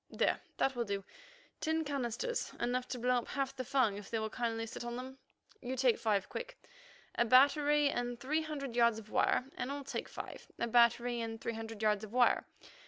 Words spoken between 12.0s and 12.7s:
of wire.